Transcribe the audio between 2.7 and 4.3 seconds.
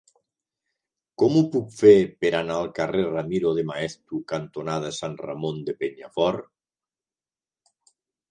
carrer Ramiro de Maeztu